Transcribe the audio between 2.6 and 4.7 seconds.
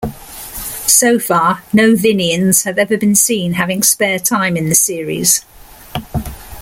have ever been seen having spare time in